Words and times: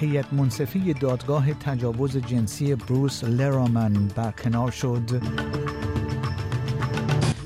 هیئت 0.00 0.32
منصفی 0.32 0.94
دادگاه 0.94 1.54
تجاوز 1.54 2.16
جنسی 2.16 2.74
بروس 2.74 3.24
لرامن 3.24 3.92
برکنار 4.16 4.70
شد 4.70 5.22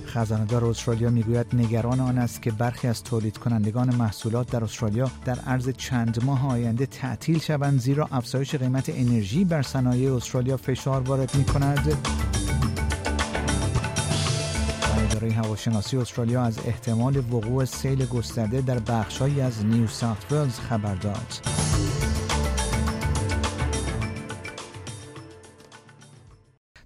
خزاندار 0.06 0.64
استرالیا 0.64 1.11
می‌گوید 1.11 1.46
نگران 1.52 2.00
آن 2.00 2.18
است 2.18 2.43
که 2.43 2.50
برخی 2.50 2.88
از 2.88 3.02
تولید 3.02 3.38
کنندگان 3.38 3.94
محصولات 3.94 4.50
در 4.50 4.64
استرالیا 4.64 5.11
در 5.25 5.38
عرض 5.38 5.68
چند 5.68 6.25
ماه 6.25 6.48
آینده 6.52 6.86
تعطیل 6.86 7.38
شوند 7.38 7.80
زیرا 7.80 8.08
افزایش 8.12 8.54
قیمت 8.54 8.89
انرژی 8.89 9.44
بر 9.44 9.62
صنایع 9.62 10.14
استرالیا 10.14 10.57
فشار 10.57 11.00
وارد 11.00 11.34
می 11.34 11.44
کند. 11.44 11.96
اداره 15.11 15.32
هواشناسی 15.32 15.96
استرالیا 15.96 16.43
از 16.43 16.58
احتمال 16.66 17.16
وقوع 17.16 17.64
سیل 17.64 18.07
گسترده 18.07 18.61
در 18.61 18.79
بخشهایی 18.79 19.40
از 19.40 19.64
نیو 19.64 19.86
ساوت 19.86 20.32
ولز 20.32 20.58
خبر 20.58 20.94
داد. 20.94 21.40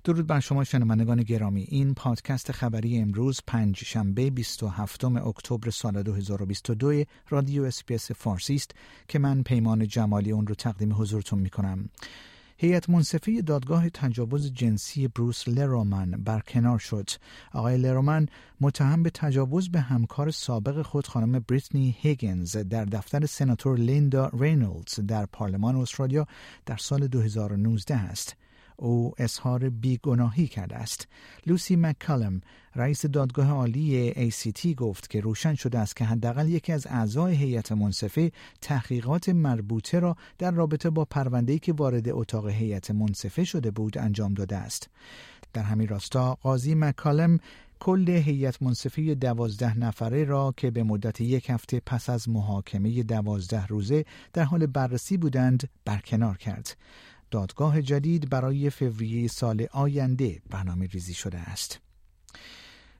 درود 0.08 0.26
بر 0.26 0.40
شما 0.40 0.64
شنوندگان 0.64 1.22
گرامی 1.22 1.66
این 1.68 1.94
پادکست 1.94 2.52
خبری 2.52 2.98
امروز 2.98 3.40
پنج 3.46 3.76
شنبه 3.76 4.30
27 4.30 5.04
اکتبر 5.04 5.70
سال 5.70 6.02
2022 6.02 7.04
رادیو 7.28 7.64
SBS 7.64 8.12
فارسی 8.12 8.54
است 8.54 8.70
که 9.08 9.18
من 9.18 9.42
پیمان 9.42 9.86
جمالی 9.86 10.30
اون 10.30 10.46
رو 10.46 10.54
تقدیم 10.54 10.94
حضورتون 10.94 11.38
می 11.38 11.50
کنم 11.50 11.88
هیئت 12.56 12.90
منصفه 12.90 13.42
دادگاه 13.42 13.90
تجاوز 13.90 14.52
جنسی 14.52 15.08
بروس 15.08 15.48
لرمن 15.48 16.10
برکنار 16.10 16.78
شد. 16.78 17.10
آقای 17.52 17.76
لرمن 17.76 18.26
متهم 18.60 19.02
به 19.02 19.10
تجاوز 19.10 19.70
به 19.70 19.80
همکار 19.80 20.30
سابق 20.30 20.82
خود 20.82 21.06
خانم 21.06 21.44
بریتنی 21.48 21.96
هیگینز 21.98 22.56
در 22.56 22.84
دفتر 22.84 23.26
سناتور 23.26 23.78
لیندا 23.78 24.30
رینولدز 24.40 25.00
در 25.00 25.26
پارلمان 25.26 25.76
استرالیا 25.76 26.26
در 26.66 26.76
سال 26.76 27.06
2019 27.06 27.94
است. 27.94 28.36
او 28.78 29.12
اظهار 29.18 29.68
بیگناهی 29.68 30.46
کرده 30.46 30.76
است. 30.76 31.08
لوسی 31.46 31.76
مککالم 31.76 32.40
رئیس 32.74 33.06
دادگاه 33.06 33.50
عالی 33.50 34.12
ACT 34.30 34.66
گفت 34.66 35.10
که 35.10 35.20
روشن 35.20 35.54
شده 35.54 35.78
است 35.78 35.96
که 35.96 36.04
حداقل 36.04 36.48
یکی 36.48 36.72
از 36.72 36.86
اعضای 36.86 37.34
هیئت 37.34 37.72
منصفه 37.72 38.32
تحقیقات 38.60 39.28
مربوطه 39.28 39.98
را 39.98 40.16
در 40.38 40.50
رابطه 40.50 40.90
با 40.90 41.04
پرونده‌ای 41.04 41.58
که 41.58 41.72
وارد 41.72 42.08
اتاق 42.08 42.48
هیئت 42.48 42.90
منصفه 42.90 43.44
شده 43.44 43.70
بود 43.70 43.98
انجام 43.98 44.34
داده 44.34 44.56
است. 44.56 44.90
در 45.52 45.62
همین 45.62 45.88
راستا 45.88 46.34
قاضی 46.34 46.74
مکالم 46.74 47.38
کل 47.80 48.08
هیئت 48.08 48.62
منصفه 48.62 49.14
دوازده 49.14 49.78
نفره 49.78 50.24
را 50.24 50.54
که 50.56 50.70
به 50.70 50.82
مدت 50.82 51.20
یک 51.20 51.50
هفته 51.50 51.80
پس 51.86 52.10
از 52.10 52.28
محاکمه 52.28 53.02
دوازده 53.02 53.66
روزه 53.66 54.04
در 54.32 54.44
حال 54.44 54.66
بررسی 54.66 55.16
بودند 55.16 55.68
برکنار 55.84 56.36
کرد. 56.36 56.76
دادگاه 57.30 57.82
جدید 57.82 58.30
برای 58.30 58.70
فوریه 58.70 59.28
سال 59.28 59.66
آینده 59.72 60.40
برنامه 60.50 60.86
ریزی 60.86 61.14
شده 61.14 61.38
است. 61.38 61.80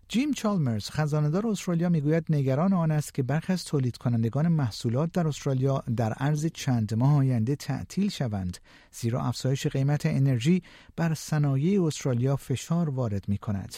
جیم 0.09 0.33
چالمرز 0.33 0.91
خزاندار 0.91 1.47
استرالیا 1.47 1.89
می‌گوید 1.89 2.25
نگران 2.31 2.73
آن 2.73 2.91
است 2.91 3.15
که 3.15 3.23
برخی 3.23 3.53
از 3.53 3.65
تولید 3.65 3.97
کنندگان 3.97 4.49
محصولات 4.49 5.13
در 5.13 5.29
استرالیا 5.29 5.85
در 5.97 6.13
عرض 6.13 6.47
چند 6.47 6.95
ماه 6.95 7.17
آینده 7.17 7.57
تعطیل 7.57 8.11
شوند 8.11 8.59
زیرا 8.93 9.23
افزایش 9.23 9.67
قیمت 9.67 10.07
انرژی 10.07 10.63
بر 10.97 11.15
صنایع 11.15 11.85
استرالیا 11.85 12.37
فشار 12.37 12.91
وارد 12.91 13.29
می 13.29 13.39
کند. 13.39 13.75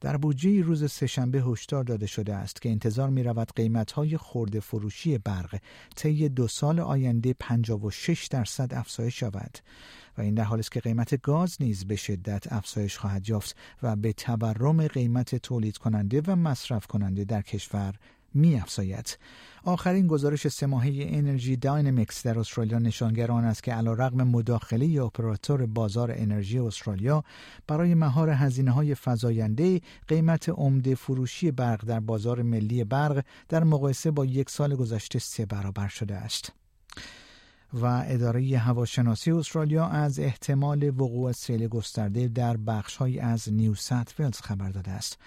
در 0.00 0.16
بودجه 0.16 0.62
روز 0.62 0.92
سهشنبه 0.92 1.42
هشدار 1.42 1.84
داده 1.84 2.06
شده 2.06 2.34
است 2.34 2.62
که 2.62 2.70
انتظار 2.70 3.10
می 3.10 3.22
رود 3.22 3.52
قیمت 3.56 3.92
های 3.92 4.16
خورده 4.16 4.60
فروشی 4.60 5.18
برق 5.18 5.58
طی 5.96 6.28
دو 6.28 6.48
سال 6.48 6.80
آینده 6.80 7.34
56 7.38 8.26
درصد 8.26 8.74
افزایش 8.74 9.20
شود 9.20 9.58
و 10.18 10.20
این 10.20 10.34
در 10.34 10.44
حالی 10.44 10.60
است 10.60 10.72
که 10.72 10.80
قیمت 10.80 11.22
گاز 11.22 11.56
نیز 11.60 11.84
به 11.86 11.96
شدت 11.96 12.52
افزایش 12.52 12.98
خواهد 12.98 13.28
یافت 13.28 13.56
و 13.82 13.96
به 13.96 14.12
تورم 14.12 14.86
قیمت 14.86 15.34
تولید 15.34 15.76
کننده 15.76 16.22
و 16.26 16.36
مصرف 16.36 16.86
کننده 16.86 17.24
در 17.24 17.42
کشور 17.42 17.94
می 18.34 18.60
افزاید. 18.60 19.18
آخرین 19.64 20.06
گزارش 20.06 20.48
سه 20.48 20.66
انرژی 20.66 21.56
داینامیکس 21.56 22.26
در 22.26 22.38
استرالیا 22.38 22.78
نشانگر 22.78 23.32
آن 23.32 23.44
است 23.44 23.62
که 23.62 23.72
علیرغم 23.74 24.22
مداخله 24.22 25.02
اپراتور 25.02 25.66
بازار 25.66 26.12
انرژی 26.14 26.58
استرالیا 26.58 27.24
برای 27.66 27.94
مهار 27.94 28.30
هزینه 28.30 28.70
های 28.70 28.94
فزاینده 28.94 29.80
قیمت 30.08 30.48
عمده 30.48 30.94
فروشی 30.94 31.50
برق 31.50 31.84
در 31.84 32.00
بازار 32.00 32.42
ملی 32.42 32.84
برق 32.84 33.24
در 33.48 33.64
مقایسه 33.64 34.10
با 34.10 34.24
یک 34.24 34.50
سال 34.50 34.74
گذشته 34.76 35.18
سه 35.18 35.46
برابر 35.46 35.88
شده 35.88 36.16
است. 36.16 36.52
و 37.72 38.04
اداره 38.06 38.58
هواشناسی 38.58 39.30
استرالیا 39.30 39.86
از 39.86 40.18
احتمال 40.18 40.88
وقوع 40.88 41.32
سیل 41.32 41.68
گسترده 41.68 42.28
در 42.28 42.56
بخشهایی 42.56 43.18
از 43.20 43.52
نیو 43.52 43.74
سات 43.74 44.12
خبر 44.40 44.70
داده 44.70 44.90
است. 44.90 45.18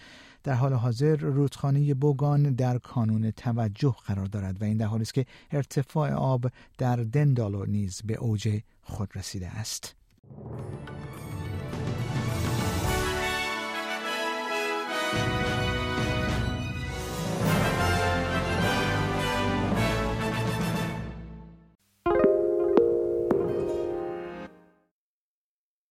در 0.44 0.54
حال 0.54 0.74
حاضر 0.74 1.16
رودخانه 1.16 1.94
بوگان 1.94 2.44
در 2.44 2.78
کانون 2.78 3.32
توجه 3.32 3.96
قرار 4.06 4.26
دارد 4.26 4.62
و 4.62 4.66
این 4.66 4.78
در 4.78 4.86
حالی 4.86 5.02
است 5.02 5.14
که 5.14 5.26
ارتفاع 5.52 6.14
آب 6.14 6.46
در 6.78 6.96
دندالو 6.96 7.66
نیز 7.66 8.02
به 8.06 8.14
اوج 8.14 8.60
خود 8.82 9.10
رسیده 9.16 9.48
است. 9.48 9.96